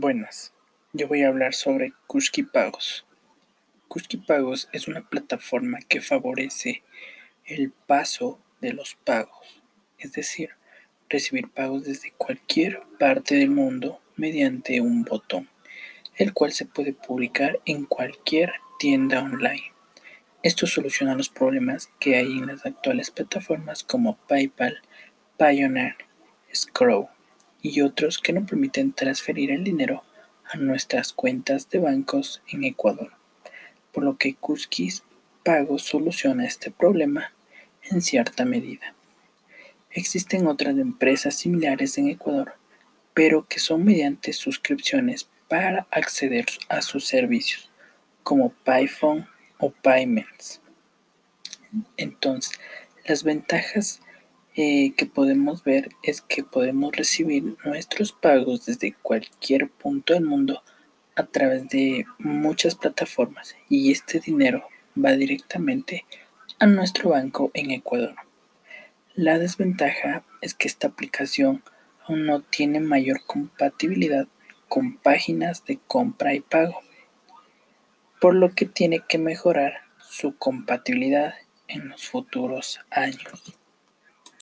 [0.00, 0.54] Buenas,
[0.94, 3.04] yo voy a hablar sobre Kushki Pagos.
[3.86, 6.82] Kushki Pagos es una plataforma que favorece
[7.44, 9.62] el paso de los pagos,
[9.98, 10.52] es decir,
[11.10, 15.50] recibir pagos desde cualquier parte del mundo mediante un botón,
[16.16, 19.74] el cual se puede publicar en cualquier tienda online.
[20.42, 24.80] Esto soluciona los problemas que hay en las actuales plataformas como PayPal,
[25.36, 25.96] Pioneer,
[26.54, 27.08] Scroll
[27.62, 30.02] y otros que no permiten transferir el dinero
[30.44, 33.12] a nuestras cuentas de bancos en Ecuador,
[33.92, 35.02] por lo que Kuskis
[35.44, 37.32] Pago soluciona este problema
[37.90, 38.94] en cierta medida.
[39.90, 42.54] Existen otras empresas similares en Ecuador,
[43.14, 47.70] pero que son mediante suscripciones para acceder a sus servicios,
[48.22, 49.26] como PayPhone
[49.58, 50.60] o Payments.
[51.96, 52.58] Entonces,
[53.04, 54.00] las ventajas
[54.56, 60.62] eh, que podemos ver es que podemos recibir nuestros pagos desde cualquier punto del mundo
[61.14, 64.64] a través de muchas plataformas y este dinero
[65.02, 66.04] va directamente
[66.58, 68.16] a nuestro banco en Ecuador.
[69.14, 71.62] La desventaja es que esta aplicación
[72.06, 74.26] aún no tiene mayor compatibilidad
[74.68, 76.80] con páginas de compra y pago,
[78.20, 81.34] por lo que tiene que mejorar su compatibilidad
[81.68, 83.59] en los futuros años.